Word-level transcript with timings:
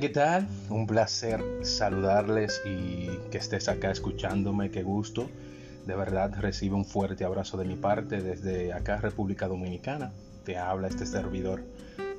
¿qué 0.00 0.08
tal? 0.08 0.48
Un 0.70 0.86
placer 0.86 1.44
saludarles 1.60 2.62
y 2.64 3.06
que 3.30 3.36
estés 3.36 3.68
acá 3.68 3.90
escuchándome, 3.90 4.70
qué 4.70 4.82
gusto. 4.82 5.28
De 5.86 5.94
verdad 5.94 6.32
recibe 6.40 6.74
un 6.74 6.86
fuerte 6.86 7.22
abrazo 7.22 7.58
de 7.58 7.66
mi 7.66 7.74
parte 7.76 8.22
desde 8.22 8.72
acá, 8.72 8.96
República 8.96 9.46
Dominicana. 9.46 10.10
Te 10.46 10.56
habla 10.56 10.88
este 10.88 11.04
servidor 11.04 11.62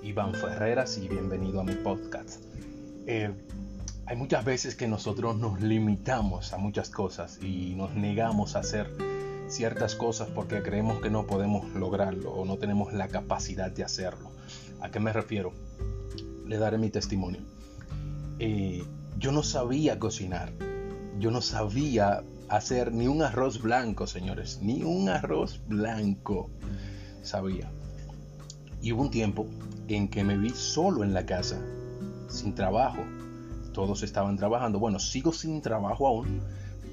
Iván 0.03 0.35
Ferreras 0.35 0.99
y 0.99 1.07
bienvenido 1.07 1.59
a 1.59 1.63
mi 1.63 1.73
podcast. 1.73 2.43
Eh, 3.07 3.31
hay 4.05 4.15
muchas 4.15 4.45
veces 4.45 4.75
que 4.75 4.87
nosotros 4.87 5.37
nos 5.37 5.59
limitamos 5.59 6.53
a 6.53 6.59
muchas 6.59 6.91
cosas 6.91 7.39
y 7.41 7.73
nos 7.73 7.95
negamos 7.95 8.55
a 8.55 8.59
hacer 8.59 8.91
ciertas 9.47 9.95
cosas 9.95 10.29
porque 10.29 10.61
creemos 10.61 11.01
que 11.01 11.09
no 11.09 11.25
podemos 11.25 11.67
lograrlo 11.73 12.31
o 12.31 12.45
no 12.45 12.57
tenemos 12.57 12.93
la 12.93 13.07
capacidad 13.07 13.71
de 13.71 13.83
hacerlo. 13.83 14.29
¿A 14.81 14.91
qué 14.91 14.99
me 14.99 15.11
refiero? 15.11 15.51
Le 16.45 16.59
daré 16.59 16.77
mi 16.77 16.91
testimonio. 16.91 17.50
Eh, 18.43 18.83
yo 19.19 19.31
no 19.31 19.43
sabía 19.43 19.99
cocinar. 19.99 20.51
Yo 21.19 21.29
no 21.29 21.41
sabía 21.41 22.23
hacer 22.49 22.91
ni 22.91 23.07
un 23.07 23.21
arroz 23.21 23.61
blanco, 23.61 24.07
señores. 24.07 24.59
Ni 24.63 24.81
un 24.81 25.09
arroz 25.09 25.61
blanco 25.67 26.49
sabía. 27.21 27.71
Y 28.81 28.93
hubo 28.93 29.03
un 29.03 29.11
tiempo 29.11 29.45
en 29.87 30.07
que 30.07 30.23
me 30.23 30.39
vi 30.39 30.49
solo 30.49 31.03
en 31.03 31.13
la 31.13 31.27
casa, 31.27 31.61
sin 32.29 32.55
trabajo. 32.55 33.03
Todos 33.73 34.01
estaban 34.01 34.37
trabajando. 34.37 34.79
Bueno, 34.79 34.97
sigo 34.97 35.33
sin 35.33 35.61
trabajo 35.61 36.07
aún, 36.07 36.41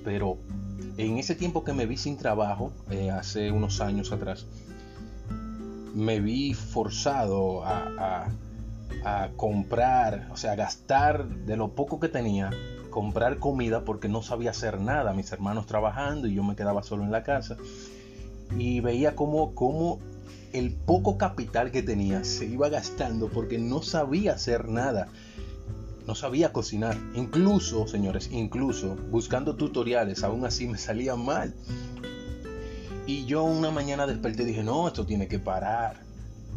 pero 0.05 0.37
en 0.99 1.17
ese 1.17 1.35
tiempo 1.35 1.65
que 1.65 1.73
me 1.73 1.87
vi 1.87 1.97
sin 1.97 2.19
trabajo, 2.19 2.75
eh, 2.91 3.11
hace 3.11 3.51
unos 3.51 3.81
años 3.81 4.13
atrás, 4.13 4.45
me 5.95 6.21
vi 6.21 6.53
forzado 6.53 7.65
a, 7.65 8.29
comprar, 9.37 10.29
o 10.31 10.37
sea, 10.37 10.53
a 10.53 10.57
gastar 10.57 11.29
de 11.29 11.57
lo 11.57 11.75
poco 11.75 12.01
que 12.01 12.09
tenía, 12.09 12.51
comprar 12.91 13.39
comida 13.39 13.85
porque 13.85 14.09
no 14.09 14.23
sabía 14.23 14.51
hacer 14.51 14.81
nada, 14.81 15.13
mis 15.13 15.31
hermanos 15.33 15.67
trabajando 15.67 16.27
y 16.27 16.35
yo 16.35 16.43
me 16.43 16.57
quedaba 16.57 16.83
solo 16.83 17.05
en 17.05 17.13
la 17.13 17.23
casa. 17.23 17.57
Y 18.57 18.81
veía 18.81 19.15
como, 19.15 19.55
como 19.55 20.01
el 20.53 20.73
poco 20.73 21.19
capital 21.19 21.71
que 21.71 21.83
tenía 21.83 22.25
se 22.25 22.47
iba 22.47 22.69
gastando 22.69 23.29
porque 23.29 23.59
no 23.59 23.83
sabía 23.83 24.33
hacer 24.33 24.69
nada. 24.69 25.09
No 26.07 26.15
sabía 26.15 26.53
cocinar. 26.53 26.97
Incluso, 27.15 27.87
señores, 27.87 28.31
incluso 28.33 28.97
buscando 29.11 29.57
tutoriales, 29.57 30.25
aún 30.25 30.47
así 30.47 30.67
me 30.67 30.79
salía 30.79 31.17
mal. 31.17 31.55
Y 33.07 33.27
yo 33.27 33.45
una 33.45 33.71
mañana 33.71 34.07
desperté 34.07 34.43
y 34.43 34.47
dije, 34.47 34.63
no, 34.63 34.89
esto 34.89 35.05
tiene 35.05 35.29
que 35.29 35.39
parar. 35.39 36.01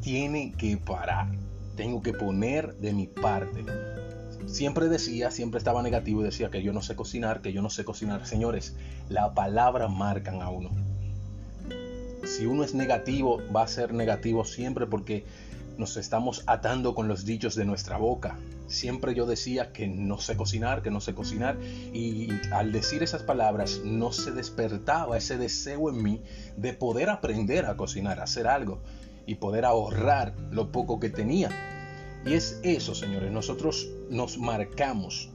Tiene 0.01 0.53
que 0.53 0.77
parar. 0.77 1.27
Tengo 1.75 2.01
que 2.01 2.13
poner 2.13 2.75
de 2.75 2.93
mi 2.93 3.07
parte. 3.07 3.63
Siempre 4.45 4.89
decía, 4.89 5.31
siempre 5.31 5.59
estaba 5.59 5.81
negativo 5.81 6.21
y 6.21 6.25
decía 6.25 6.49
que 6.49 6.61
yo 6.61 6.73
no 6.73 6.81
sé 6.81 6.95
cocinar, 6.95 7.41
que 7.41 7.53
yo 7.53 7.61
no 7.61 7.69
sé 7.69 7.85
cocinar. 7.85 8.25
Señores, 8.25 8.75
la 9.09 9.33
palabra 9.33 9.87
marcan 9.87 10.41
a 10.41 10.49
uno. 10.49 10.71
Si 12.25 12.45
uno 12.45 12.63
es 12.63 12.73
negativo, 12.73 13.41
va 13.55 13.63
a 13.63 13.67
ser 13.67 13.93
negativo 13.93 14.45
siempre 14.45 14.85
porque 14.87 15.25
nos 15.77 15.97
estamos 15.97 16.43
atando 16.47 16.93
con 16.93 17.07
los 17.07 17.25
dichos 17.25 17.55
de 17.55 17.65
nuestra 17.65 17.97
boca. 17.97 18.37
Siempre 18.67 19.15
yo 19.15 19.25
decía 19.25 19.73
que 19.73 19.87
no 19.87 20.17
sé 20.19 20.37
cocinar, 20.37 20.81
que 20.81 20.91
no 20.91 21.01
sé 21.01 21.13
cocinar, 21.13 21.57
y 21.93 22.29
al 22.51 22.71
decir 22.71 23.03
esas 23.03 23.23
palabras 23.23 23.81
no 23.83 24.11
se 24.11 24.31
despertaba 24.31 25.17
ese 25.17 25.37
deseo 25.37 25.89
en 25.89 26.03
mí 26.03 26.21
de 26.55 26.73
poder 26.73 27.09
aprender 27.09 27.65
a 27.65 27.75
cocinar, 27.75 28.19
a 28.19 28.23
hacer 28.23 28.47
algo 28.47 28.81
y 29.25 29.35
poder 29.35 29.65
ahorrar 29.65 30.35
lo 30.51 30.71
poco 30.71 30.99
que 30.99 31.09
tenía. 31.09 31.49
Y 32.25 32.33
es 32.33 32.59
eso, 32.63 32.93
señores, 32.93 33.31
nosotros 33.31 33.89
nos 34.09 34.37
marcamos 34.37 35.29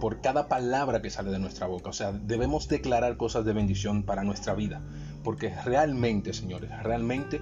por 0.00 0.20
cada 0.20 0.48
palabra 0.48 1.02
que 1.02 1.10
sale 1.10 1.30
de 1.30 1.38
nuestra 1.38 1.66
boca. 1.66 1.90
O 1.90 1.92
sea, 1.92 2.12
debemos 2.12 2.68
declarar 2.68 3.16
cosas 3.16 3.44
de 3.44 3.52
bendición 3.52 4.02
para 4.02 4.24
nuestra 4.24 4.54
vida. 4.54 4.82
Porque 5.24 5.54
realmente, 5.64 6.32
señores, 6.32 6.70
realmente 6.82 7.40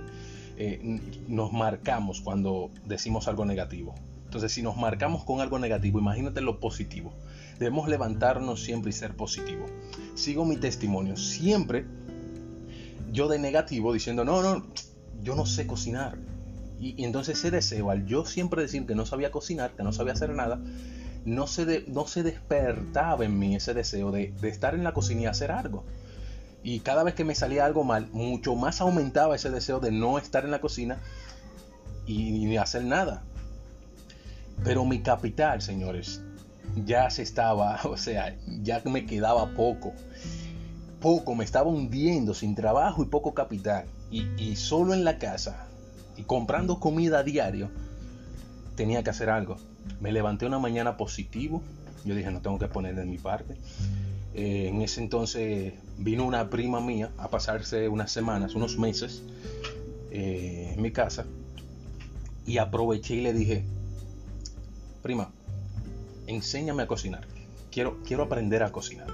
eh, 0.57 1.01
nos 1.29 1.53
marcamos 1.53 2.21
cuando 2.21 2.71
decimos 2.85 3.29
algo 3.29 3.45
negativo. 3.45 3.95
Entonces, 4.25 4.53
si 4.53 4.63
nos 4.63 4.77
marcamos 4.77 5.25
con 5.25 5.41
algo 5.41 5.59
negativo, 5.59 5.99
imagínate 5.99 6.41
lo 6.41 6.61
positivo. 6.61 7.13
Debemos 7.59 7.89
levantarnos 7.89 8.63
siempre 8.63 8.91
y 8.91 8.93
ser 8.93 9.17
positivo. 9.17 9.67
Sigo 10.15 10.45
mi 10.45 10.57
testimonio. 10.57 11.17
Siempre 11.17 11.87
yo 13.13 13.29
de 13.29 13.39
negativo 13.39 13.93
diciendo, 13.93 14.25
no, 14.25 14.43
no, 14.43 14.67
yo 15.23 15.35
no 15.35 15.47
sé 15.47 15.67
cocinar. 15.67 16.19
Y, 16.79 17.05
entonces 17.05 17.39
ese 17.39 17.51
deseo, 17.51 17.91
al 17.91 18.07
yo 18.07 18.25
siempre 18.25 18.63
decir 18.63 18.87
que 18.87 18.95
no 18.95 19.07
sabía 19.07 19.31
cocinar, 19.31 19.73
que 19.73 19.83
no 19.83 19.93
sabía 19.93 20.13
hacer 20.13 20.31
nada, 20.31 20.61
no 21.25 21.47
se, 21.47 21.85
no 21.89 22.07
se 22.07 22.23
despertaba 22.23 23.25
en 23.25 23.39
mí 23.39 23.57
ese 23.57 23.75
deseo 23.75 24.13
de, 24.13 24.33
estar 24.43 24.75
en 24.75 24.85
la 24.85 24.93
cocina 24.93 25.23
y 25.23 25.27
hacer 25.27 25.51
algo. 25.51 25.85
Y 26.63 26.81
cada 26.81 27.03
vez 27.03 27.15
que 27.15 27.25
me 27.25 27.35
salía 27.35 27.65
algo 27.65 27.85
mal, 27.85 28.09
mucho 28.13 28.55
más 28.57 28.81
aumentaba 28.81 29.37
ese 29.37 29.51
deseo 29.51 29.81
de 29.81 29.93
no 29.93 30.19
estar 30.19 30.45
en 30.45 30.51
la 30.51 30.61
cocina 30.61 31.01
y 32.07 32.31
ni 32.33 32.57
hacer 32.57 32.85
nada. 32.85 33.23
Pero 34.65 34.85
mi 34.85 35.01
capital, 35.01 35.63
señores, 35.63 36.23
ya 36.85 37.09
se 37.11 37.23
estaba, 37.23 37.81
o 37.85 37.97
sea, 37.97 38.37
ya 38.63 38.83
me 38.85 39.07
quedaba 39.07 39.49
poco. 39.55 39.93
Poco, 41.01 41.35
me 41.35 41.45
estaba 41.45 41.69
hundiendo 41.69 42.35
sin 42.35 42.55
trabajo 42.55 43.03
y 43.03 43.07
poco 43.07 43.35
capital. 43.35 43.87
Y, 44.11 44.57
solo 44.57 44.95
en 44.95 45.05
la 45.05 45.19
casa 45.19 45.67
y 46.17 46.23
comprando 46.23 46.81
comida 46.81 47.19
a 47.19 47.23
diario, 47.23 47.69
tenía 48.77 49.03
que 49.03 49.11
hacer 49.11 49.29
algo. 49.29 49.59
Me 50.01 50.13
levanté 50.13 50.47
una 50.47 50.59
mañana 50.59 50.97
positivo. 50.97 51.63
Yo 52.05 52.15
dije, 52.15 52.31
no 52.31 52.41
tengo 52.41 52.59
que 52.59 52.69
poner 52.69 52.95
de 52.95 53.05
mi 53.05 53.19
parte. 53.19 53.57
Eh, 54.35 54.69
en 54.69 54.81
ese 54.83 55.01
entonces 55.03 55.75
vino 55.99 56.25
una 56.25 56.49
prima 56.51 56.81
mía 56.81 57.11
a 57.19 57.29
pasarse 57.29 57.89
unas 57.89 58.13
semanas, 58.13 58.55
unos 58.55 58.79
meses 58.79 59.23
eh, 60.11 60.73
en 60.75 60.83
mi 60.83 60.93
casa 60.93 61.27
y 62.47 62.59
aproveché 62.59 63.17
y 63.17 63.21
le 63.23 63.33
dije, 63.33 63.65
prima, 65.03 65.33
enséñame 66.27 66.85
a 66.85 66.87
cocinar. 66.87 67.27
Quiero, 67.71 67.99
quiero 68.05 68.23
aprender 68.23 68.63
a 68.63 68.73
cocinar. 68.73 69.09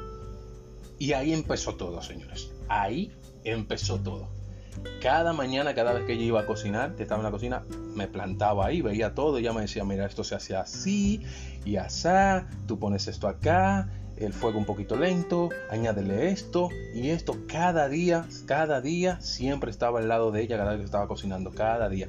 Y 0.99 1.15
ahí 1.15 1.33
empezó 1.33 1.75
todo, 1.75 2.03
señores. 2.03 2.51
Ahí 2.69 3.11
empezó 3.43 3.99
todo. 3.99 4.29
Cada 5.00 5.33
mañana, 5.33 5.75
cada 5.75 5.93
vez 5.93 6.05
que 6.05 6.16
yo 6.16 6.22
iba 6.22 6.41
a 6.41 6.47
cocinar, 6.47 6.94
que 6.94 7.03
estaba 7.03 7.21
en 7.21 7.25
la 7.25 7.31
cocina, 7.31 7.65
me 7.94 8.09
plantaba 8.09 8.66
ahí, 8.66 8.83
veía 8.83 9.15
todo 9.15 9.38
y 9.38 9.43
ella 9.43 9.53
me 9.53 9.62
decía, 9.62 9.84
mira, 9.84 10.06
esto 10.06 10.25
se 10.25 10.34
hace 10.34 10.56
así 10.56 11.22
y 11.65 11.77
así, 11.77 12.09
tú 12.66 12.78
pones 12.78 13.06
esto 13.09 13.28
acá 13.28 13.88
el 14.16 14.32
fuego 14.32 14.59
un 14.59 14.65
poquito 14.65 14.97
lento, 14.97 15.49
añádele 15.71 16.31
esto 16.31 16.69
y 16.94 17.11
esto 17.11 17.37
cada 17.47 17.88
día, 17.88 18.27
cada 18.47 18.81
día 18.81 19.21
siempre 19.21 19.71
estaba 19.71 19.99
al 19.99 20.09
lado 20.09 20.31
de 20.31 20.43
ella 20.43 20.56
cada 20.56 20.71
vez 20.71 20.81
que 20.81 20.84
estaba 20.84 21.09
cocinando, 21.09 21.50
cada 21.50 21.88
día, 21.88 22.09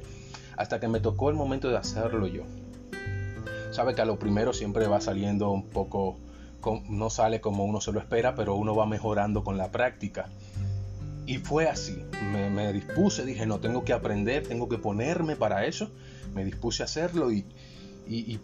hasta 0.56 0.80
que 0.80 0.88
me 0.88 1.00
tocó 1.00 1.30
el 1.30 1.36
momento 1.36 1.68
de 1.70 1.76
hacerlo 1.76 2.26
yo. 2.26 2.42
Sabe 3.72 3.94
que 3.94 4.02
a 4.02 4.04
lo 4.04 4.18
primero 4.18 4.52
siempre 4.52 4.86
va 4.86 5.00
saliendo 5.00 5.50
un 5.50 5.68
poco, 5.68 6.16
no 6.88 7.10
sale 7.10 7.40
como 7.40 7.64
uno 7.64 7.80
se 7.80 7.92
lo 7.92 7.98
espera, 7.98 8.34
pero 8.34 8.54
uno 8.54 8.76
va 8.76 8.86
mejorando 8.86 9.42
con 9.42 9.56
la 9.56 9.72
práctica. 9.72 10.28
Y 11.26 11.38
fue 11.38 11.68
así, 11.68 12.04
me, 12.32 12.50
me 12.50 12.72
dispuse, 12.72 13.24
dije, 13.24 13.46
no, 13.46 13.58
tengo 13.58 13.84
que 13.84 13.92
aprender, 13.92 14.46
tengo 14.46 14.68
que 14.68 14.76
ponerme 14.76 15.36
para 15.36 15.64
eso, 15.64 15.90
me 16.34 16.44
dispuse 16.44 16.82
a 16.82 16.86
hacerlo 16.86 17.30
y, 17.32 17.44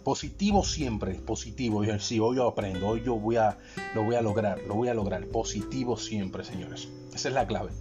positivo 0.03 0.63
siempre, 0.63 1.13
positivo. 1.15 1.83
Yo, 1.83 1.99
sí, 1.99 2.19
hoy 2.19 2.37
yo 2.37 2.47
aprendo, 2.47 2.87
hoy 2.87 3.03
yo 3.05 3.15
voy 3.15 3.35
a, 3.35 3.59
lo 3.93 4.03
voy 4.03 4.15
a 4.15 4.21
lograr, 4.21 4.59
lo 4.67 4.75
voy 4.75 4.87
a 4.87 4.93
lograr. 4.93 5.25
Positivo 5.27 5.97
siempre, 5.97 6.43
señores. 6.43 6.89
Esa 7.13 7.29
es 7.29 7.35
la 7.35 7.45
clave. 7.45 7.71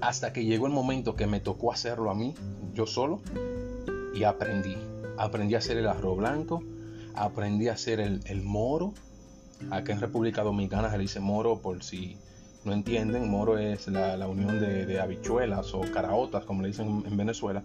Hasta 0.00 0.32
que 0.32 0.44
llegó 0.44 0.66
el 0.66 0.72
momento 0.72 1.14
que 1.14 1.26
me 1.26 1.40
tocó 1.40 1.72
hacerlo 1.72 2.10
a 2.10 2.14
mí, 2.14 2.34
yo 2.74 2.86
solo, 2.86 3.20
y 4.14 4.24
aprendí. 4.24 4.76
Aprendí 5.18 5.54
a 5.54 5.58
hacer 5.58 5.76
el 5.76 5.88
arroz 5.88 6.16
blanco, 6.16 6.62
aprendí 7.14 7.68
a 7.68 7.74
hacer 7.74 8.00
el, 8.00 8.42
moro. 8.42 8.94
Acá 9.70 9.92
en 9.92 10.00
República 10.00 10.42
Dominicana 10.42 10.90
se 10.90 10.98
le 10.98 11.02
dice 11.02 11.20
moro 11.20 11.62
por 11.62 11.82
si 11.82 12.18
no 12.66 12.72
entienden. 12.72 13.30
Moro 13.30 13.56
es 13.56 13.88
la, 13.88 14.28
unión 14.28 14.60
de, 14.60 14.84
de, 14.84 15.00
habichuelas 15.00 15.72
o 15.72 15.80
caraotas, 15.80 16.44
como 16.44 16.62
le 16.62 16.68
dicen 16.68 17.04
en 17.06 17.16
Venezuela, 17.16 17.62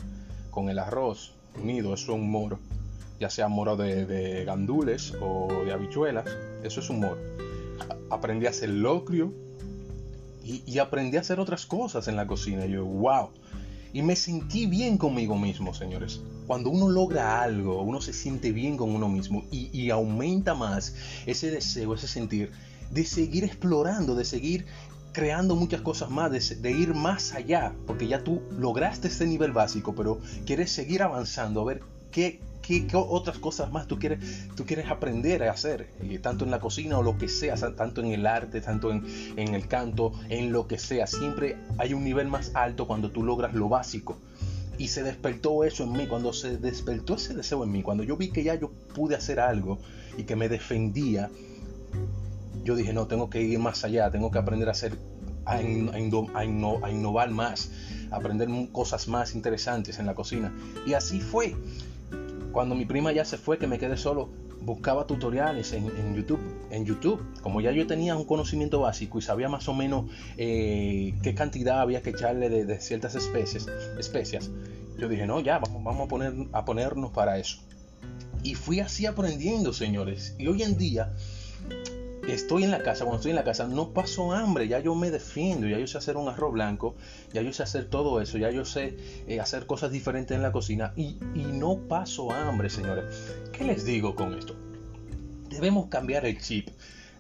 con 0.50 0.70
el 0.70 0.80
arroz 0.80 1.34
unido. 1.62 1.94
Eso 1.94 2.14
es 2.14 2.20
un 2.20 2.32
moro 2.32 2.60
ya 3.22 3.30
sea 3.30 3.48
moro 3.48 3.78
de, 3.78 4.44
gandules 4.46 5.14
o 5.22 5.48
de 5.64 5.72
habichuelas, 5.72 6.26
eso 6.64 6.80
es 6.80 6.90
un 6.90 7.02
moro. 7.02 7.20
Aprendí 8.10 8.48
a 8.48 8.50
hacer 8.50 8.70
locrio 8.70 9.32
y, 10.44 10.80
aprendí 10.80 11.18
a 11.18 11.20
hacer 11.20 11.40
otras 11.40 11.68
cosas 11.68 12.08
en 12.08 12.16
la 12.16 12.26
cocina. 12.26 12.66
Y 12.66 12.72
yo, 12.72 12.84
wow. 12.84 13.30
Y 13.94 14.02
me 14.02 14.16
sentí 14.16 14.66
bien 14.66 14.98
conmigo 14.98 15.38
mismo, 15.38 15.72
señores. 15.72 16.22
Cuando 16.48 16.72
uno 16.72 16.90
logra 16.90 17.44
algo, 17.44 17.84
uno 17.84 18.02
se 18.02 18.12
siente 18.12 18.52
bien 18.52 18.76
con 18.76 18.90
uno 18.90 19.08
mismo 19.08 19.46
y, 19.52 19.92
aumenta 19.92 20.56
más 20.56 20.96
ese 21.28 21.52
deseo, 21.52 21.94
ese 21.94 22.08
sentir 22.08 22.52
de 22.92 23.06
seguir 23.06 23.44
explorando, 23.44 24.16
de 24.16 24.26
seguir 24.26 24.66
creando 25.14 25.56
muchas 25.56 25.82
cosas 25.82 26.10
más, 26.10 26.32
de, 26.32 26.72
ir 26.72 26.94
más 26.94 27.34
allá, 27.34 27.74
porque 27.86 28.08
ya 28.08 28.24
tú 28.24 28.42
lograste 28.58 29.08
este 29.08 29.26
nivel 29.26 29.52
básico, 29.52 29.94
pero 29.94 30.20
quieres 30.46 30.72
seguir 30.72 31.04
avanzando, 31.04 31.62
a 31.62 31.66
ver 31.66 31.82
qué 32.12 32.40
qué, 32.62 32.88
otras 32.94 33.38
cosas 33.40 33.72
más 33.72 33.88
tú 33.88 34.00
quieres, 34.00 34.20
tú 34.56 34.66
quieres 34.66 34.90
aprender 34.90 35.44
a 35.44 35.52
hacer, 35.52 35.90
eh, 36.02 36.20
tanto 36.20 36.46
en 36.46 36.52
la 36.52 36.60
cocina 36.60 36.98
o 36.98 37.04
lo 37.04 37.18
que 37.18 37.28
sea, 37.28 37.56
tanto 37.56 38.02
en 38.02 38.12
el 38.12 38.26
arte, 38.26 38.62
tanto 38.62 38.92
en, 38.92 39.04
en 39.36 39.54
el 39.54 39.68
canto, 39.68 40.14
en 40.30 40.52
lo 40.52 40.68
que 40.68 40.78
sea. 40.78 41.08
Siempre 41.08 41.58
hay 41.78 41.94
un 41.94 42.04
nivel 42.04 42.28
más 42.28 42.52
alto 42.54 42.88
cuando 42.88 43.12
tú 43.12 43.24
logras 43.24 43.54
lo 43.54 43.70
básico. 43.70 44.18
Y 44.78 44.88
se 44.88 45.04
despertó 45.04 45.64
eso 45.64 45.84
en 45.84 45.92
mí, 45.92 46.08
cuando 46.08 46.34
se 46.34 46.58
despertó 46.58 47.16
ese 47.16 47.36
deseo 47.36 47.64
en 47.64 47.72
mí, 47.72 47.84
cuando 47.84 48.04
yo 48.04 48.18
vi 48.18 48.30
que 48.30 48.44
ya 48.44 48.56
yo 48.56 48.72
pude 48.96 49.16
hacer 49.16 49.40
algo 49.40 49.80
y 50.18 50.24
que 50.24 50.36
me 50.36 50.50
defendía, 50.50 51.30
yo 52.64 52.76
dije, 52.76 52.94
no, 52.94 53.08
tengo 53.08 53.30
que 53.30 53.42
ir 53.42 53.60
más 53.60 53.84
allá, 53.84 54.12
tengo 54.12 54.32
que 54.32 54.40
aprender 54.40 54.68
a 54.68 54.72
hacer, 54.72 54.98
a, 55.46 55.56
a, 55.56 56.92
innovar 56.92 57.30
más, 57.32 57.72
aprender 58.12 58.50
cosas 58.72 59.08
más 59.08 59.36
interesantes 59.36 60.00
en 60.00 60.06
la 60.06 60.16
cocina. 60.16 60.54
Y 60.86 60.94
así 60.94 61.20
fue. 61.20 61.56
Cuando 62.52 62.76
mi 62.76 62.86
prima 62.86 63.12
ya 63.14 63.24
se 63.24 63.38
fue, 63.38 63.58
que 63.58 63.68
me 63.68 63.80
quedé 63.80 63.96
solo, 63.96 64.30
buscaba 64.62 65.08
tutoriales 65.08 65.74
en, 65.74 66.16
YouTube. 66.16 66.40
En 66.70 66.86
YouTube, 66.86 67.22
como 67.42 67.62
ya 67.62 67.72
yo 67.72 67.88
tenía 67.88 68.16
un 68.16 68.26
conocimiento 68.26 68.82
básico 68.82 69.20
y 69.20 69.22
sabía 69.22 69.50
más 69.50 69.68
o 69.68 69.74
menos 69.74 70.06
eh, 70.38 71.14
qué 71.24 71.34
cantidad 71.34 71.82
había 71.82 72.02
que 72.02 72.12
echarle 72.12 72.50
de, 72.50 72.80
ciertas 72.80 73.16
especies, 73.16 73.68
especias, 73.98 74.52
yo 74.98 75.08
dije, 75.08 75.26
no, 75.26 75.40
ya, 75.40 75.60
vamos, 75.60 75.84
vamos 75.84 76.06
a, 76.06 76.08
poner, 76.08 76.34
a 76.52 76.66
ponernos 76.66 77.12
para 77.12 77.40
eso. 77.40 77.60
Y 78.44 78.56
fui 78.56 78.80
así 78.80 79.06
aprendiendo, 79.06 79.74
señores. 79.74 80.36
Y 80.38 80.48
hoy 80.48 80.64
en 80.64 80.78
día 80.78 81.12
estoy 82.28 82.64
en 82.64 82.72
la 82.72 82.84
casa, 82.84 83.04
cuando 83.04 83.18
estoy 83.18 83.32
en 83.32 83.38
la 83.38 83.44
casa, 83.44 83.68
no 83.68 83.90
paso 83.90 84.32
hambre, 84.32 84.68
ya 84.68 84.80
yo 84.80 84.96
me 84.96 85.12
defiendo, 85.12 85.68
ya 85.68 85.80
yo 85.80 85.88
sé 85.88 85.98
hacer 85.98 86.18
un 86.18 86.30
arroz 86.30 86.54
blanco, 86.54 86.96
ya 87.34 87.42
yo 87.42 87.52
sé 87.54 87.64
hacer 87.64 87.86
todo 87.86 88.22
eso, 88.22 88.38
ya 88.38 88.52
yo 88.52 88.66
sé 88.66 88.98
eh, 89.28 89.40
hacer 89.40 89.66
cosas 89.66 89.92
diferentes 89.92 90.36
en 90.36 90.44
la 90.44 90.52
cocina 90.52 90.94
y, 90.96 91.18
y 91.34 91.44
no 91.52 91.78
paso 91.88 92.32
hambre, 92.32 92.70
señores. 92.70 93.06
¿Qué 93.52 93.64
les 93.64 93.86
digo 93.86 94.16
con 94.16 94.34
esto? 94.34 94.56
Debemos 95.50 95.88
cambiar 95.88 96.26
el 96.26 96.40
chip, 96.40 96.70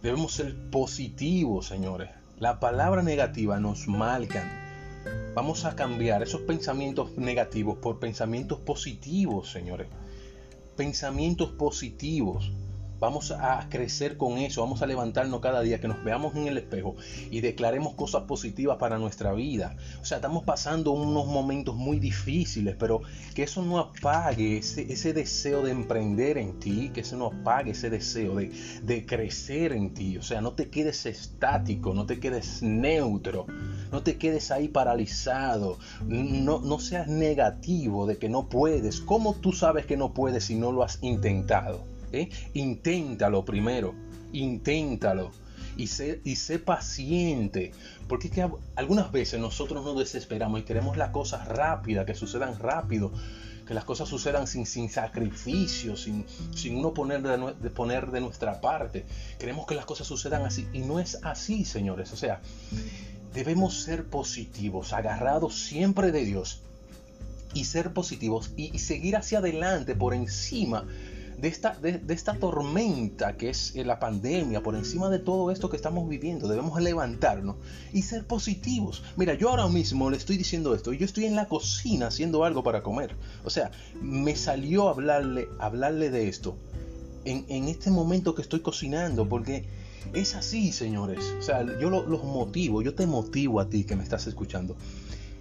debemos 0.01 0.33
ser 0.33 0.55
positivos, 0.69 1.67
señores. 1.67 2.09
La 2.39 2.59
palabra 2.59 3.03
negativa 3.03 3.59
nos 3.59 3.87
marcan. 3.87 4.49
Vamos 5.35 5.65
a 5.65 5.75
cambiar 5.75 6.23
esos 6.23 6.41
pensamientos 6.41 7.17
negativos 7.17 7.77
por 7.77 7.99
pensamientos 7.99 8.59
positivos, 8.59 9.51
señores. 9.51 9.87
Pensamientos 10.75 11.51
positivos. 11.51 12.51
Vamos 13.01 13.31
a 13.31 13.67
crecer 13.67 14.15
con 14.15 14.37
eso, 14.37 14.61
vamos 14.61 14.83
a 14.83 14.85
levantarnos 14.85 15.39
cada 15.39 15.61
día, 15.61 15.81
que 15.81 15.87
nos 15.87 16.03
veamos 16.03 16.35
en 16.35 16.45
el 16.45 16.59
espejo 16.59 16.95
y 17.31 17.41
declaremos 17.41 17.95
cosas 17.95 18.25
positivas 18.25 18.77
para 18.77 18.99
nuestra 18.99 19.33
vida. 19.33 19.75
O 20.03 20.05
sea, 20.05 20.17
estamos 20.17 20.43
pasando 20.43 20.91
unos 20.91 21.25
momentos 21.25 21.75
muy 21.75 21.97
difíciles, 21.97 22.75
pero 22.77 23.01
que 23.33 23.41
eso 23.41 23.63
no 23.63 23.79
apague 23.79 24.59
ese, 24.59 25.13
deseo 25.13 25.63
de 25.63 25.71
emprender 25.71 26.37
en 26.37 26.59
ti, 26.59 26.91
que 26.93 27.01
eso 27.01 27.17
no 27.17 27.25
apague 27.25 27.71
ese 27.71 27.89
deseo 27.89 28.35
de, 28.35 28.51
de 28.83 29.03
crecer 29.03 29.73
en 29.73 29.95
ti. 29.95 30.17
O 30.17 30.21
sea, 30.21 30.39
no 30.39 30.53
te 30.53 30.69
quedes 30.69 31.07
estático, 31.07 31.95
no 31.95 32.05
te 32.05 32.19
quedes 32.19 32.61
neutro, 32.61 33.47
no 33.91 34.03
te 34.03 34.19
quedes 34.19 34.51
ahí 34.51 34.67
paralizado, 34.67 35.79
no, 36.05 36.59
no 36.59 36.77
seas 36.77 37.07
negativo 37.07 38.05
de 38.05 38.19
que 38.19 38.29
no 38.29 38.47
puedes. 38.47 39.01
¿Cómo 39.01 39.33
tú 39.33 39.53
sabes 39.53 39.87
que 39.87 39.97
no 39.97 40.13
puedes 40.13 40.43
si 40.43 40.55
no 40.55 40.71
lo 40.71 40.83
has 40.83 40.99
intentado? 41.01 41.90
Inténtalo 42.53 43.45
primero, 43.45 43.93
inténtalo. 44.33 45.31
Y 45.77 45.87
sé, 45.87 46.19
y 46.25 46.35
sé 46.35 46.59
paciente, 46.59 47.71
porque 48.09 48.29
que 48.29 48.45
algunas 48.75 49.11
veces 49.11 49.39
nosotros 49.39 49.83
nos 49.85 49.97
desesperamos 49.97 50.59
y 50.59 50.63
queremos 50.63 50.97
las 50.97 51.11
cosas 51.11 51.47
rápidas, 51.47 52.05
que 52.05 52.13
sucedan 52.13 52.59
rápido, 52.59 53.11
que 53.65 53.73
las 53.73 53.85
cosas 53.85 54.09
sucedan 54.09 54.47
sin, 54.47 54.65
sin 54.65 54.89
sacrificio, 54.89 55.95
sin, 55.95 56.25
sin 56.53 56.75
uno 56.75 56.93
poner 56.93 57.21
de, 57.21 57.69
poner 57.69 58.11
de 58.11 58.19
nuestra 58.19 58.59
parte. 58.59 59.05
Queremos 59.39 59.65
que 59.65 59.75
las 59.75 59.85
cosas 59.85 60.07
sucedan 60.07 60.43
así 60.43 60.67
y 60.73 60.79
no 60.79 60.99
es 60.99 61.19
así, 61.23 61.63
señores. 61.63 62.11
O 62.11 62.17
sea, 62.17 62.41
debemos 63.33 63.81
ser 63.81 64.03
positivos, 64.05 64.91
agarrados 64.91 65.55
siempre 65.55 66.11
de 66.11 66.25
Dios 66.25 66.61
y 67.53 67.63
ser 67.63 67.93
positivos 67.93 68.51
y 68.57 68.77
seguir 68.79 69.15
hacia 69.15 69.39
adelante 69.39 69.95
por 69.95 70.13
encima 70.13 70.85
de 71.41 71.47
esta, 71.47 71.75
de, 71.81 72.01
esta 72.09 72.35
tormenta 72.35 73.35
que 73.35 73.49
es 73.49 73.75
eh, 73.75 73.83
la 73.83 73.97
pandemia, 73.99 74.61
por 74.61 74.75
encima 74.75 75.09
de 75.09 75.17
todo 75.17 75.49
esto 75.49 75.69
que 75.69 75.75
estamos 75.75 76.07
viviendo, 76.07 76.47
debemos 76.47 76.79
levantarnos 76.79 77.55
y 77.91 78.03
ser 78.03 78.27
positivos. 78.27 79.03
Mira, 79.17 79.33
yo 79.33 79.49
ahora 79.49 79.67
mismo 79.67 80.11
le 80.11 80.17
estoy 80.17 80.37
diciendo 80.37 80.75
esto, 80.75 80.93
yo 80.93 81.05
estoy 81.05 81.25
en 81.25 81.35
la 81.35 81.47
cocina 81.47 82.07
haciendo 82.07 82.43
algo 82.43 82.63
para 82.63 82.83
comer. 82.83 83.15
O 83.43 83.49
sea, 83.49 83.71
me 84.01 84.35
salió 84.35 84.87
hablarle, 84.87 85.49
hablarle 85.59 86.11
de 86.11 86.29
esto 86.29 86.55
en, 87.25 87.45
en 87.49 87.67
este 87.69 87.89
momento 87.89 88.35
que 88.35 88.43
estoy 88.43 88.59
cocinando, 88.59 89.27
porque 89.27 89.65
es 90.13 90.35
así, 90.35 90.71
señores. 90.71 91.33
O 91.39 91.41
sea, 91.41 91.65
yo 91.79 91.89
los 91.89 92.23
motivo, 92.23 92.83
yo 92.83 92.93
te 92.93 93.07
motivo 93.07 93.59
a 93.59 93.67
ti 93.67 93.83
que 93.83 93.95
me 93.95 94.03
estás 94.03 94.27
escuchando, 94.27 94.75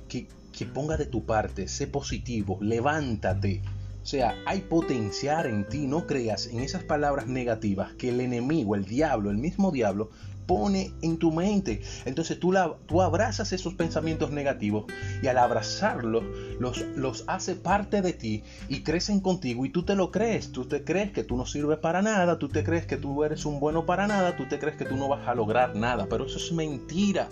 que, 0.08 0.28
que 0.50 0.64
ponga 0.64 0.96
de 0.96 1.04
tu 1.04 1.26
parte, 1.26 1.68
sé 1.68 1.86
positivo, 1.86 2.58
levántate 2.62 3.60
o 4.02 4.06
sea, 4.06 4.34
hay 4.46 4.60
potencial 4.62 5.46
en 5.46 5.68
ti, 5.68 5.86
no 5.86 6.06
creas 6.06 6.46
en 6.46 6.60
esas 6.60 6.82
palabras 6.82 7.26
negativas 7.26 7.92
que 7.94 8.08
el 8.08 8.20
enemigo, 8.20 8.74
el 8.74 8.86
diablo, 8.86 9.30
el 9.30 9.36
mismo 9.36 9.70
diablo, 9.70 10.10
pone 10.50 10.92
en 11.02 11.18
tu 11.18 11.30
mente. 11.30 11.80
Entonces 12.06 12.40
tú, 12.40 12.50
la, 12.50 12.74
tú 12.86 13.02
abrazas 13.02 13.52
esos 13.52 13.74
pensamientos 13.74 14.32
negativos 14.32 14.86
y 15.22 15.28
al 15.28 15.38
abrazarlos 15.38 16.24
los, 16.58 16.80
los 16.96 17.22
hace 17.28 17.54
parte 17.54 18.02
de 18.02 18.14
ti 18.14 18.42
y 18.68 18.80
crecen 18.80 19.20
contigo 19.20 19.64
y 19.64 19.70
tú 19.70 19.84
te 19.84 19.94
lo 19.94 20.10
crees. 20.10 20.50
Tú 20.50 20.64
te 20.64 20.82
crees 20.82 21.12
que 21.12 21.22
tú 21.22 21.36
no 21.36 21.46
sirves 21.46 21.78
para 21.78 22.02
nada, 22.02 22.38
tú 22.38 22.48
te 22.48 22.64
crees 22.64 22.86
que 22.86 22.96
tú 22.96 23.22
eres 23.22 23.44
un 23.44 23.60
bueno 23.60 23.86
para 23.86 24.08
nada, 24.08 24.36
tú 24.36 24.48
te 24.48 24.58
crees 24.58 24.76
que 24.76 24.86
tú 24.86 24.96
no 24.96 25.06
vas 25.06 25.28
a 25.28 25.36
lograr 25.36 25.76
nada. 25.76 26.06
Pero 26.08 26.26
eso 26.26 26.38
es 26.38 26.50
mentira. 26.50 27.28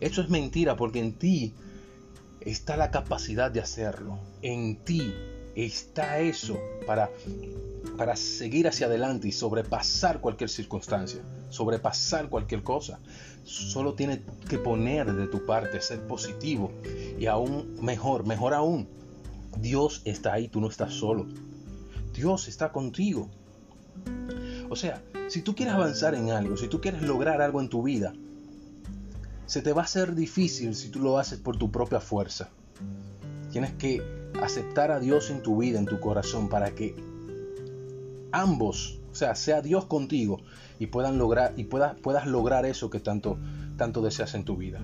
Eso 0.00 0.20
es 0.20 0.28
mentira 0.28 0.76
porque 0.76 0.98
en 0.98 1.14
ti 1.14 1.54
está 2.40 2.76
la 2.76 2.90
capacidad 2.90 3.50
de 3.50 3.60
hacerlo. 3.60 4.18
En 4.42 4.76
ti 4.84 5.14
está 5.56 6.20
eso 6.20 6.58
para, 6.86 7.10
para 7.96 8.14
seguir 8.14 8.68
hacia 8.68 8.86
adelante 8.86 9.26
y 9.26 9.32
sobrepasar 9.32 10.20
cualquier 10.20 10.50
circunstancia, 10.50 11.22
sobrepasar 11.48 12.28
cualquier 12.28 12.62
cosa. 12.62 13.00
Solo 13.42 13.94
tienes 13.94 14.20
que 14.48 14.58
poner 14.58 15.12
de 15.12 15.26
tu 15.28 15.46
parte, 15.46 15.80
ser 15.80 16.06
positivo 16.06 16.72
y 17.18 17.26
aún 17.26 17.76
mejor, 17.80 18.26
mejor 18.26 18.52
aún, 18.54 18.88
Dios 19.58 20.02
está 20.04 20.34
ahí, 20.34 20.48
tú 20.48 20.60
no 20.60 20.68
estás 20.68 20.92
solo. 20.92 21.26
Dios 22.12 22.48
está 22.48 22.70
contigo. 22.70 23.30
O 24.68 24.76
sea, 24.76 25.02
si 25.28 25.42
tú 25.42 25.54
quieres 25.54 25.74
avanzar 25.74 26.14
en 26.14 26.30
algo, 26.30 26.56
si 26.56 26.68
tú 26.68 26.80
quieres 26.80 27.02
lograr 27.02 27.40
algo 27.40 27.60
en 27.60 27.68
tu 27.68 27.82
vida, 27.82 28.12
se 29.46 29.62
te 29.62 29.72
va 29.72 29.82
a 29.82 29.84
hacer 29.84 30.14
difícil 30.14 30.74
si 30.74 30.88
tú 30.88 31.00
lo 31.00 31.18
haces 31.18 31.38
por 31.38 31.56
tu 31.56 31.70
propia 31.70 32.00
fuerza. 32.00 32.50
Tienes 33.52 33.72
que 33.74 34.02
aceptar 34.42 34.90
a 34.90 35.00
Dios 35.00 35.30
en 35.30 35.42
tu 35.42 35.58
vida, 35.58 35.78
en 35.78 35.86
tu 35.86 36.00
corazón, 36.00 36.48
para 36.48 36.74
que 36.74 36.94
ambos, 38.32 39.00
o 39.10 39.14
sea, 39.14 39.34
sea 39.34 39.62
Dios 39.62 39.86
contigo 39.86 40.40
y 40.78 40.86
puedan 40.86 41.18
lograr 41.18 41.54
y 41.56 41.64
puedas, 41.64 41.96
puedas 41.96 42.26
lograr 42.26 42.66
eso 42.66 42.90
que 42.90 43.00
tanto, 43.00 43.38
tanto 43.76 44.02
deseas 44.02 44.34
en 44.34 44.44
tu 44.44 44.56
vida. 44.56 44.80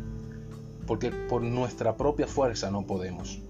Porque 0.87 1.11
por 1.11 1.43
nuestra 1.43 1.97
propia 1.97 2.27
fuerza 2.27 2.71
no 2.71 2.87
podemos. 2.87 3.41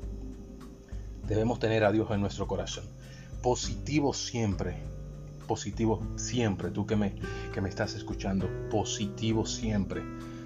Debemos 1.26 1.59
tener 1.59 1.85
a 1.85 1.92
Dios 1.92 2.11
en 2.11 2.21
nuestro 2.21 2.47
corazón. 2.47 2.85
Positivo 3.42 4.12
siempre. 4.12 4.76
Positivo 5.47 6.02
siempre. 6.16 6.71
Tú 6.71 6.87
que 6.87 6.97
me, 6.97 7.14
que 7.54 7.61
me 7.61 7.68
estás 7.68 7.94
escuchando. 7.94 8.49
Positivo 8.71 9.47
siempre. 9.47 10.02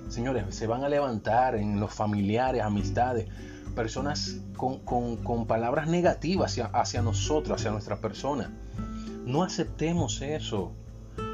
Señores, 0.09 0.55
se 0.55 0.67
van 0.69 0.85
a 0.85 0.89
levantar 0.89 1.57
en 1.57 1.81
los 1.81 1.93
familiares, 1.93 2.63
amistades 2.63 3.29
personas 3.76 4.40
con, 4.56 5.47
palabras 5.47 5.87
negativas 5.87 6.50
hacia, 6.50 6.66
hacia 6.66 7.02
nosotros, 7.02 7.61
hacia 7.61 7.71
nuestra 7.71 8.00
persona. 8.00 8.50
No 9.25 9.45
aceptemos 9.45 10.23
eso. 10.23 10.73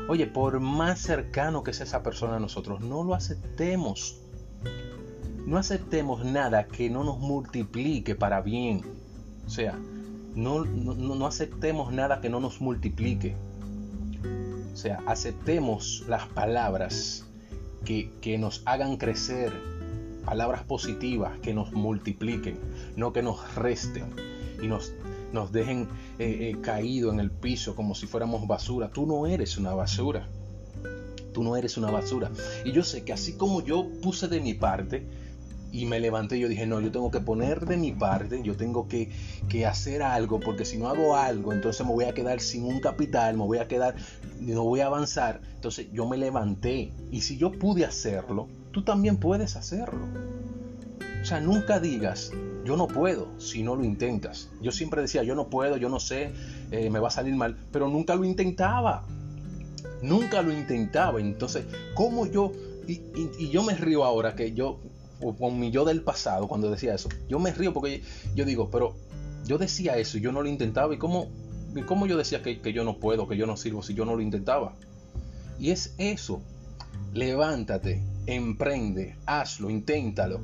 Oye, 0.08 0.26
por 0.26 0.60
más 0.60 0.98
cercano 1.00 1.62
que 1.62 1.72
sea 1.72 1.86
esa 1.86 2.02
persona 2.02 2.36
a 2.36 2.40
nosotros, 2.40 2.80
no 2.80 3.04
lo 3.04 3.14
aceptemos. 3.14 4.18
No 5.46 5.56
aceptemos 5.56 6.24
nada 6.24 6.66
que 6.66 6.90
no 6.90 7.04
nos 7.04 7.18
multiplique 7.18 8.14
para 8.14 8.42
bien. 8.42 8.82
O 9.46 9.50
sea, 9.50 9.78
no, 10.34 10.64
no, 10.64 11.26
aceptemos 11.26 11.92
nada 11.92 12.20
que 12.20 12.28
no 12.28 12.40
nos 12.40 12.60
multiplique. 12.60 13.36
O 14.72 14.76
sea, 14.76 15.00
aceptemos 15.06 16.04
las 16.08 16.26
palabras 16.28 17.26
que, 17.84 18.10
que 18.20 18.38
nos 18.38 18.62
hagan 18.66 18.96
crecer, 18.96 19.52
palabras 20.24 20.64
positivas 20.64 21.38
que 21.40 21.54
nos 21.54 21.72
multipliquen, 21.72 22.58
no 22.96 23.12
que 23.12 23.22
nos 23.22 23.54
resten 23.54 24.14
y 24.62 24.68
nos, 24.68 24.92
nos 25.32 25.52
dejen 25.52 25.88
eh, 26.18 26.50
eh, 26.50 26.60
caído 26.60 27.12
en 27.12 27.20
el 27.20 27.30
piso 27.30 27.74
como 27.74 27.94
si 27.94 28.06
fuéramos 28.06 28.46
basura. 28.46 28.90
Tú 28.90 29.06
no 29.06 29.26
eres 29.26 29.56
una 29.56 29.74
basura. 29.74 30.28
Tú 31.32 31.42
no 31.42 31.56
eres 31.56 31.76
una 31.76 31.90
basura. 31.90 32.30
Y 32.64 32.72
yo 32.72 32.82
sé 32.84 33.04
que 33.04 33.12
así 33.12 33.34
como 33.34 33.62
yo 33.62 33.86
puse 34.02 34.28
de 34.28 34.40
mi 34.40 34.54
parte, 34.54 35.06
y 35.72 35.86
me 35.86 35.98
levanté 35.98 36.38
yo 36.38 36.48
dije, 36.48 36.66
no, 36.66 36.80
yo 36.80 36.92
tengo 36.92 37.10
que 37.10 37.20
poner 37.20 37.64
de 37.64 37.78
mi 37.78 37.92
parte, 37.92 38.42
yo 38.42 38.56
tengo 38.56 38.88
que, 38.88 39.10
que, 39.48 39.64
hacer 39.64 40.02
algo, 40.02 40.38
porque 40.38 40.66
si 40.66 40.76
no 40.76 40.88
hago 40.88 41.16
algo, 41.16 41.52
entonces 41.52 41.84
me 41.86 41.92
voy 41.92 42.04
a 42.04 42.12
quedar 42.12 42.40
sin 42.40 42.64
un 42.64 42.78
capital, 42.80 43.38
me 43.38 43.44
voy 43.44 43.56
a 43.56 43.66
quedar, 43.66 43.96
no 44.38 44.64
voy 44.64 44.80
a 44.80 44.86
avanzar. 44.86 45.40
Entonces 45.54 45.86
yo 45.90 46.06
me 46.06 46.18
levanté 46.18 46.92
y 47.10 47.22
si 47.22 47.38
yo 47.38 47.50
pude 47.50 47.86
hacerlo, 47.86 48.48
tú 48.72 48.82
también 48.82 49.18
puedes 49.18 49.56
hacerlo. 49.56 50.06
O 51.20 51.24
sea, 51.24 51.40
nunca 51.40 51.78
digas, 51.78 52.32
yo 52.64 52.76
no 52.76 52.88
puedo 52.88 53.28
si 53.38 53.62
no 53.62 53.76
lo 53.76 53.84
intentas. 53.84 54.50
Yo 54.60 54.72
siempre 54.72 55.02
decía, 55.02 55.22
yo 55.22 55.34
no 55.34 55.48
puedo, 55.48 55.76
yo 55.76 55.88
no 55.88 56.00
sé, 56.00 56.32
eh, 56.70 56.90
me 56.90 56.98
va 56.98 57.08
a 57.08 57.10
salir 57.12 57.34
mal, 57.34 57.56
pero 57.70 57.88
nunca 57.88 58.14
lo 58.14 58.24
intentaba. 58.24 59.04
Nunca 60.02 60.42
lo 60.42 60.52
intentaba. 60.52 61.20
Entonces, 61.20 61.64
¿cómo 61.94 62.26
yo... 62.26 62.52
Y, 62.86 63.50
yo 63.50 63.62
me 63.62 63.74
río 63.74 64.04
ahora 64.04 64.34
que 64.34 64.52
yo 64.52 64.80
con 65.38 65.60
mi 65.60 65.70
yo 65.70 65.84
del 65.84 66.02
pasado 66.02 66.48
cuando 66.48 66.68
decía 66.68 66.94
eso. 66.94 67.08
Yo 67.28 67.38
me 67.38 67.52
río 67.52 67.72
porque 67.72 68.02
yo 68.34 68.44
digo, 68.44 68.70
pero 68.70 68.96
yo 69.46 69.56
decía 69.56 69.96
eso 69.98 70.18
y 70.18 70.20
yo 70.20 70.32
no 70.32 70.42
lo 70.42 70.48
intentaba. 70.48 70.92
¿Y 70.92 70.98
cómo, 70.98 71.28
cómo 71.86 72.06
yo 72.06 72.16
decía 72.16 72.42
que, 72.42 72.60
que 72.60 72.72
yo 72.72 72.82
no 72.82 72.98
puedo, 72.98 73.28
que 73.28 73.36
yo 73.36 73.46
no 73.46 73.56
sirvo 73.56 73.84
si 73.84 73.94
yo 73.94 74.04
no 74.04 74.16
lo 74.16 74.22
intentaba? 74.22 74.74
Y 75.60 75.70
es 75.70 75.94
eso. 75.98 76.42
Levántate, 77.14 78.02
emprende, 78.26 79.16
hazlo, 79.26 79.70
inténtalo. 79.70 80.40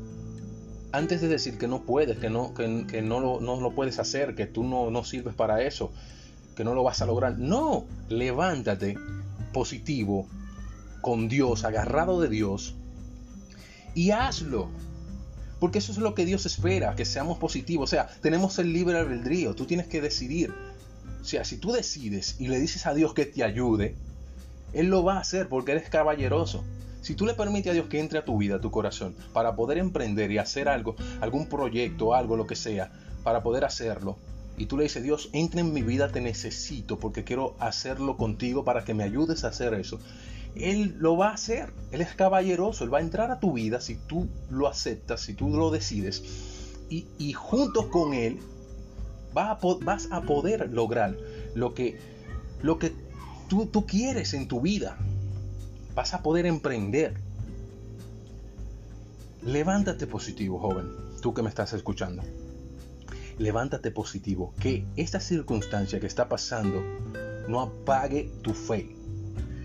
Antes 0.92 1.20
de 1.20 1.28
decir 1.28 1.58
que 1.58 1.68
no 1.68 1.82
puedes, 1.82 2.18
que 2.18 2.30
no, 2.30 2.54
que, 2.54 3.02
no, 3.02 3.20
lo, 3.20 3.40
no, 3.40 3.60
lo, 3.60 3.74
puedes 3.74 3.98
hacer, 3.98 4.34
que 4.34 4.46
tú 4.46 4.64
no, 4.64 4.90
no 4.90 5.04
sirves 5.04 5.34
para 5.34 5.62
eso, 5.62 5.92
que 6.56 6.64
no 6.64 6.74
lo 6.74 6.82
vas 6.82 7.02
a 7.02 7.06
lograr. 7.06 7.38
No, 7.38 7.86
levántate 8.08 8.96
positivo, 9.52 10.26
con 11.00 11.28
Dios, 11.28 11.64
agarrado 11.64 12.20
de 12.20 12.28
Dios, 12.28 12.74
y 13.94 14.10
hazlo. 14.10 14.68
Porque 15.60 15.78
eso 15.78 15.92
es 15.92 15.98
lo 15.98 16.14
que 16.14 16.24
Dios 16.24 16.46
espera, 16.46 16.94
que 16.94 17.04
seamos 17.04 17.38
positivos. 17.38 17.90
O 17.90 17.90
sea, 17.90 18.06
tenemos 18.20 18.58
el 18.58 18.72
libre 18.72 18.96
albedrío, 18.96 19.54
tú 19.54 19.66
tienes 19.66 19.88
que 19.88 20.00
decidir. 20.00 20.54
O 21.20 21.24
sea, 21.24 21.44
si 21.44 21.58
tú 21.58 21.72
decides 21.72 22.36
y 22.38 22.48
le 22.48 22.60
dices 22.60 22.86
a 22.86 22.94
Dios 22.94 23.12
que 23.12 23.26
te 23.26 23.42
ayude, 23.42 23.96
Él 24.72 24.86
lo 24.86 25.02
va 25.02 25.16
a 25.16 25.20
hacer 25.20 25.48
porque 25.48 25.72
eres 25.72 25.90
caballeroso. 25.90 26.64
Si 27.00 27.14
tú 27.14 27.26
le 27.26 27.34
permites 27.34 27.70
a 27.70 27.74
Dios 27.74 27.86
que 27.86 28.00
entre 28.00 28.18
a 28.18 28.24
tu 28.24 28.38
vida, 28.38 28.56
a 28.56 28.60
tu 28.60 28.70
corazón, 28.70 29.14
para 29.32 29.54
poder 29.54 29.78
emprender 29.78 30.30
y 30.30 30.38
hacer 30.38 30.68
algo, 30.68 30.96
algún 31.20 31.46
proyecto, 31.46 32.14
algo, 32.14 32.36
lo 32.36 32.46
que 32.46 32.56
sea, 32.56 32.92
para 33.22 33.42
poder 33.42 33.64
hacerlo, 33.64 34.18
y 34.58 34.66
tú 34.66 34.76
le 34.76 34.82
dices, 34.82 35.04
Dios, 35.04 35.30
entra 35.32 35.60
en 35.60 35.72
mi 35.72 35.82
vida, 35.82 36.10
te 36.10 36.20
necesito 36.20 36.98
porque 36.98 37.22
quiero 37.22 37.54
hacerlo 37.60 38.16
contigo 38.16 38.64
para 38.64 38.84
que 38.84 38.92
me 38.92 39.04
ayudes 39.04 39.44
a 39.44 39.48
hacer 39.48 39.72
eso. 39.74 40.00
Él 40.56 40.96
lo 40.98 41.16
va 41.16 41.28
a 41.28 41.34
hacer. 41.34 41.72
Él 41.92 42.00
es 42.00 42.14
caballeroso. 42.14 42.82
Él 42.82 42.92
va 42.92 42.98
a 42.98 43.02
entrar 43.02 43.30
a 43.30 43.38
tu 43.38 43.52
vida 43.52 43.80
si 43.80 43.94
tú 43.94 44.28
lo 44.50 44.66
aceptas, 44.66 45.20
si 45.20 45.34
tú 45.34 45.48
lo 45.50 45.70
decides. 45.70 46.24
Y, 46.90 47.06
y 47.18 47.34
con 47.34 48.14
Él 48.14 48.40
vas 49.32 49.62
a, 49.62 49.74
vas 49.84 50.08
a, 50.10 50.22
poder 50.22 50.70
lograr 50.72 51.16
lo 51.54 51.74
que, 51.74 51.98
lo 52.60 52.80
que 52.80 52.92
tú, 53.48 53.66
tú 53.66 53.86
quieres 53.86 54.34
en 54.34 54.48
tu 54.48 54.60
vida. 54.60 54.98
Vas 55.98 56.14
a 56.14 56.22
poder 56.22 56.46
emprender. 56.46 57.14
Levántate 59.42 60.06
positivo, 60.06 60.60
joven, 60.60 60.92
tú 61.20 61.34
que 61.34 61.42
me 61.42 61.48
estás 61.48 61.72
escuchando. 61.72 62.22
Levántate 63.36 63.90
positivo, 63.90 64.54
que 64.60 64.86
esta 64.94 65.18
circunstancia 65.18 65.98
que 65.98 66.06
está 66.06 66.28
pasando 66.28 66.84
no 67.48 67.60
apague 67.60 68.30
tu 68.42 68.54
fe, 68.54 68.94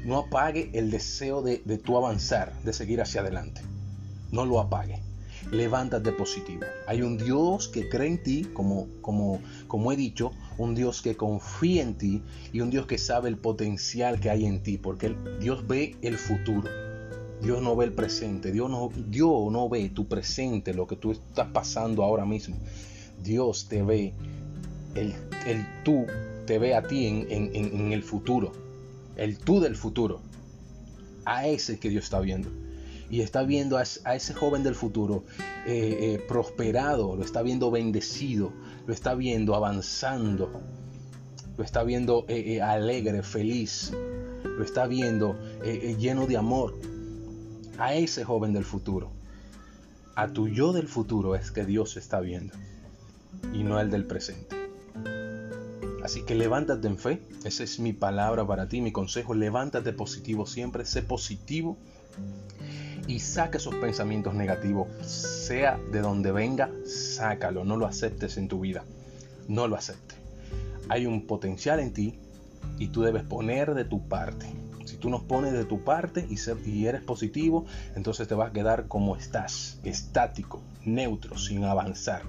no 0.06 0.18
apague 0.18 0.72
el 0.74 0.90
deseo 0.90 1.44
de, 1.44 1.60
tu 1.78 1.98
avanzar, 1.98 2.52
de 2.64 2.74
seguir 2.74 3.00
hacia 3.00 3.22
adelante. 3.22 3.62
No 4.32 4.44
lo 4.44 4.60
apague. 4.60 5.03
Levántate 5.54 6.12
positivo. 6.12 6.64
Hay 6.88 7.02
un 7.02 7.18
Dios 7.18 7.68
que 7.68 7.88
cree 7.88 8.08
en 8.08 8.24
ti, 8.24 8.48
como, 8.54 8.88
como, 9.02 9.40
como 9.68 9.92
he 9.92 9.96
dicho, 9.96 10.32
un 10.58 10.76
Dios 10.76 11.02
que 11.02 11.16
confía 11.16 11.84
en 11.84 11.96
ti 11.96 12.22
y 12.52 12.62
un 12.62 12.70
Dios 12.70 12.88
que 12.88 12.98
sabe 12.98 13.30
el 13.30 13.38
potencial 13.38 14.20
que 14.20 14.30
hay 14.30 14.46
en 14.46 14.64
ti, 14.64 14.78
porque 14.78 15.16
Dios 15.40 15.66
ve 15.68 15.96
el 16.02 16.18
futuro. 16.18 16.70
Dios 17.42 17.62
no 17.62 17.76
ve 17.76 17.86
el 17.86 17.94
presente, 17.94 18.52
Dios 18.52 18.70
no, 18.70 18.90
Dios 19.10 19.52
no 19.52 19.70
ve 19.70 19.90
tu 19.90 20.08
presente, 20.08 20.74
lo 20.74 20.88
que 20.88 20.96
tú 20.96 21.12
estás 21.12 21.48
pasando 21.52 22.04
ahora 22.04 22.26
mismo. 22.26 22.58
Dios 23.22 23.68
te 23.70 23.84
ve, 23.84 24.14
el, 24.96 25.14
el 25.46 25.66
tú 25.84 26.06
te 26.46 26.58
ve 26.58 26.74
a 26.74 26.82
ti 26.84 27.06
en, 27.06 27.28
en, 27.30 27.54
en 27.54 27.92
el 27.92 28.02
futuro 28.02 28.64
el 29.16 29.38
tú 29.38 29.60
del 29.60 29.76
futuro, 29.76 30.22
a 31.26 31.48
ese 31.48 31.80
que 31.80 31.90
Dios 31.90 32.06
está 32.06 32.20
viendo. 32.20 32.50
Y 33.10 33.22
está 33.22 33.44
viendo 33.44 33.78
a, 33.78 33.84
ese 33.84 34.34
joven 34.34 34.64
del 34.64 34.76
futuro 34.76 35.24
eh, 35.66 35.98
eh, 36.16 36.26
prosperado, 36.28 37.16
lo 37.16 37.24
está 37.24 37.42
viendo 37.42 37.70
bendecido, 37.70 38.52
lo 38.88 38.94
está 38.94 39.14
viendo 39.16 39.56
avanzando, 39.56 40.50
lo 41.58 41.64
está 41.64 41.84
viendo 41.84 42.26
eh, 42.28 42.62
alegre, 42.62 43.22
feliz, 43.22 43.94
lo 44.44 44.64
está 44.64 44.88
viendo 44.88 45.38
lleno 45.98 46.28
de 46.28 46.38
amor. 46.38 46.74
A 47.80 47.96
ese 47.96 48.24
joven 48.24 48.54
del 48.54 48.66
futuro, 48.66 49.12
a 50.16 50.28
tu 50.28 50.48
yo 50.48 50.74
del 50.74 50.88
futuro 50.88 51.36
es 51.36 51.52
que 51.52 51.66
Dios 51.66 51.98
está 51.98 52.20
viendo 52.20 52.54
y 53.52 53.64
no 53.64 53.80
el 53.80 53.90
del 53.90 54.06
presente. 54.06 54.56
Así 56.04 56.24
que 56.24 56.36
levántate 56.36 56.88
en 56.88 56.98
fe, 56.98 57.22
esa 57.46 57.64
es 57.64 57.80
mi 57.80 57.94
palabra 57.94 58.46
para 58.46 58.68
ti, 58.68 58.82
mi 58.82 58.92
consejo, 58.92 59.34
levántate 59.34 59.94
positivo 59.94 60.46
siempre, 60.46 60.86
sé 60.86 61.02
positivo 61.02 61.78
y 63.08 63.20
saca 63.20 63.58
esos 63.58 63.76
pensamientos 63.76 64.34
negativos, 64.34 64.88
sea 65.06 65.80
de 65.92 66.02
donde 66.02 66.32
venga, 66.32 66.70
sácalo, 66.86 67.64
no 67.64 67.78
lo 67.78 67.86
aceptes 67.86 68.38
en 68.38 68.48
tu 68.48 68.62
vida, 68.62 68.84
no 69.48 69.68
lo 69.68 69.76
aceptes. 69.76 70.18
Hay 70.90 71.06
un 71.06 71.26
potencial 71.26 71.80
en 71.80 71.94
ti 71.94 72.20
y 72.78 72.88
tú 72.88 73.02
debes 73.02 73.24
poner 73.24 73.74
de 73.74 73.86
tu 73.86 74.08
parte. 74.08 74.46
Si 74.86 74.98
tú 74.98 75.10
no 75.10 75.24
pones 75.24 75.54
de 75.54 75.66
tu 75.66 75.84
parte 75.84 76.28
y, 76.30 76.38
y 76.70 76.86
eres 76.86 77.02
positivo, 77.02 77.66
entonces 77.96 78.28
te 78.28 78.36
vas 78.36 78.50
a 78.50 78.54
quedar 78.54 78.88
como 78.88 79.16
estás, 79.16 79.80
estático, 79.84 80.62
neutro, 80.86 81.38
sin 81.38 81.64
avanzar. 81.64 82.22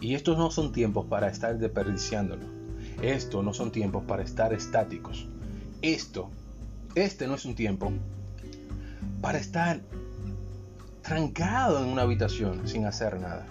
Y 0.00 0.14
estos 0.14 0.38
no 0.38 0.50
son 0.50 0.72
tiempos 0.72 1.06
para 1.06 1.28
estar 1.28 1.58
desperdiciándolo 1.58 2.60
esto 3.02 3.42
no 3.42 3.54
son 3.54 3.72
tiempos 3.72 4.04
para 4.04 4.22
estar 4.22 4.52
estáticos. 4.52 5.26
Esto, 5.82 6.28
este 6.94 7.26
no 7.26 7.34
es 7.34 7.44
un 7.44 7.54
tiempo 7.54 7.92
para 9.20 9.38
estar 9.38 9.80
trancado 11.02 11.82
en 11.82 11.90
una 11.90 12.02
habitación 12.02 12.66
sin 12.66 12.86
hacer 12.86 13.18
nada. 13.18 13.46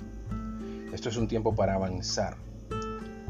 Esto 0.94 1.10
es 1.10 1.18
un 1.18 1.28
tiempo 1.28 1.56
para 1.56 1.76
avanzar, 1.76 2.38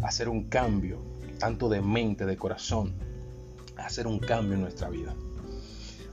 hacer 0.03 0.29
un 0.29 0.45
cambio, 0.45 0.99
tanto 1.39 1.69
de 1.69 1.81
mente, 1.81 2.25
de 2.25 2.37
corazón, 2.37 2.93
hacer 3.77 4.07
un 4.07 4.19
cambio 4.19 4.55
en 4.55 4.61
nuestra 4.61 4.89
vida. 4.89 5.13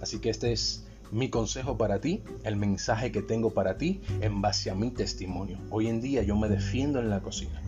Así 0.01 0.19
que 0.19 0.31
este 0.31 0.53
es 0.53 0.86
mi 1.11 1.31
consejo 1.31 1.77
para 1.77 2.01
ti, 2.01 2.23
el 2.45 2.57
mensaje 2.57 3.13
que 3.13 3.23
tengo 3.23 3.51
para 3.51 3.79
ti 3.79 4.01
en 4.21 4.41
base 4.41 4.71
a 4.71 4.75
mi 4.75 4.91
testimonio. 4.91 5.59
Hoy 5.71 5.89
en 5.89 6.01
día 6.01 6.23
yo 6.23 6.37
me 6.37 6.49
defiendo 6.49 7.01
en 7.01 7.11
la 7.11 7.21
cocina. 7.21 7.63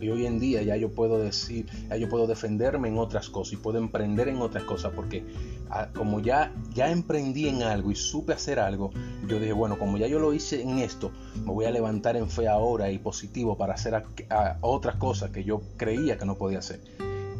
Y 0.00 0.10
hoy 0.10 0.26
en 0.26 0.38
día 0.38 0.62
ya 0.62 0.76
yo 0.76 0.90
puedo 0.90 1.18
decir, 1.18 1.66
ya 1.88 1.96
yo 1.96 2.10
puedo 2.10 2.26
defenderme 2.26 2.88
en 2.88 2.98
otras 2.98 3.30
cosas 3.30 3.54
y 3.54 3.56
puedo 3.56 3.78
emprender 3.78 4.28
en 4.28 4.36
otras 4.38 4.64
cosas 4.64 4.92
porque 4.94 5.24
ah, 5.70 5.88
como 5.94 6.20
ya, 6.20 6.52
ya 6.74 6.90
emprendí 6.90 7.48
en 7.48 7.62
algo 7.62 7.90
y 7.90 7.94
supe 7.94 8.34
hacer 8.34 8.58
algo, 8.58 8.90
yo 9.26 9.38
dije, 9.38 9.54
bueno, 9.54 9.78
como 9.78 9.96
ya 9.96 10.06
yo 10.06 10.18
lo 10.18 10.34
hice 10.34 10.60
en 10.60 10.78
esto, 10.78 11.10
me 11.36 11.52
voy 11.52 11.64
a 11.64 11.70
levantar 11.70 12.16
en 12.16 12.28
fe 12.28 12.48
ahora 12.48 12.90
y 12.90 12.98
positivo 12.98 13.56
para 13.56 13.74
hacer 13.74 14.04
otras 14.60 14.96
cosas 14.96 15.30
que 15.30 15.42
yo 15.42 15.62
creía 15.78 16.18
que 16.18 16.26
no 16.26 16.34
podía 16.34 16.58
hacer. 16.58 16.80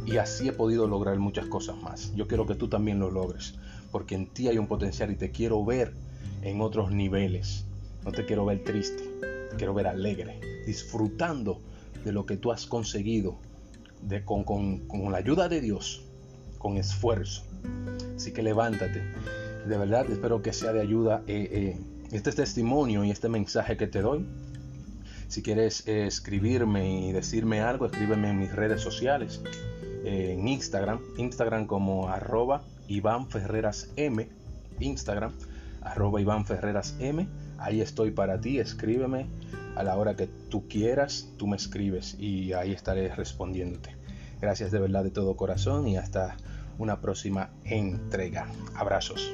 Y 0.07 0.19
así 0.19 0.49
he 0.49 0.53
podido 0.53 0.87
lograr 0.87 1.19
muchas 1.19 1.47
cosas 1.47 1.77
más. 1.77 2.15
Yo 2.15 2.29
quiero 2.29 2.47
que 2.47 2.55
tú 2.55 2.69
también 2.69 2.99
lo 2.99 3.11
logres, 3.11 3.55
porque 3.95 4.17
en 4.17 4.27
ti 4.27 4.49
hay 4.49 4.59
un 4.59 4.67
potencial 4.67 5.13
y 5.13 5.15
te 5.15 5.31
quiero 5.31 5.65
ver 5.65 5.95
en 6.43 6.61
otros 6.61 6.91
niveles. 6.91 7.65
No 8.05 8.11
te 8.11 8.25
quiero 8.25 8.45
ver 8.45 8.65
triste, 8.65 9.05
te 9.51 9.57
quiero 9.57 9.73
ver 9.73 9.87
alegre, 9.87 10.41
disfrutando 10.67 11.61
de 12.05 12.11
lo 12.11 12.27
que 12.27 12.37
tú 12.37 12.51
has 12.51 12.67
conseguido 12.67 13.37
con, 14.25 15.13
la 15.13 15.19
ayuda 15.19 15.49
de 15.49 15.61
Dios, 15.61 16.03
con 16.59 16.77
esfuerzo. 16.77 17.45
Así 18.17 18.33
que 18.33 18.43
levántate. 18.43 19.01
De 19.65 19.79
verdad 19.79 20.11
espero 20.11 20.43
que 20.43 20.53
sea 20.53 20.73
de 20.73 20.81
ayuda 20.81 21.23
eh, 21.29 21.49
eh, 21.53 21.79
este 22.11 22.33
testimonio 22.33 23.05
y 23.05 23.13
este 23.13 23.29
mensaje 23.29 23.77
que 23.77 23.87
te 23.87 24.01
doy. 24.01 24.27
Si 25.29 25.41
quieres 25.41 25.87
eh, 25.87 26.09
escribirme 26.09 27.11
y 27.11 27.13
decirme 27.13 27.61
algo, 27.61 27.87
escríbeme 27.87 28.31
en 28.31 28.41
mis 28.41 28.53
redes 28.53 28.81
sociales. 28.81 29.41
en 30.05 30.49
Instagram, 30.49 30.99
Instagram 31.17 31.67
como 31.69 32.09
arroba 32.09 32.65
Iván 32.89 33.29
Ferreras 33.29 33.91
M, 33.97 34.29
Instagram 34.81 35.33
arroba 35.85 36.21
Iván 36.21 36.45
Ferreras 36.45 36.97
M. 36.99 37.29
Ahí 37.59 37.81
estoy 37.81 38.11
para 38.11 38.41
ti, 38.41 38.59
escríbeme 38.59 39.27
a 39.77 39.83
la 39.83 39.97
hora 39.97 40.17
que 40.17 40.27
tú 40.27 40.67
quieras, 40.69 41.29
tú 41.37 41.47
me 41.47 41.57
escribes 41.57 42.17
y 42.19 42.53
ahí 42.53 42.73
estaré 42.73 43.15
respondiéndote. 43.15 43.91
Gracias 44.41 44.71
de 44.71 44.79
verdad 44.79 45.05
de 45.05 45.11
todo 45.11 45.37
corazón 45.37 45.87
y 45.87 45.97
hasta 45.97 46.37
una 46.79 47.01
próxima 47.01 47.51
entrega. 47.65 48.49
Abrazos. 48.75 49.33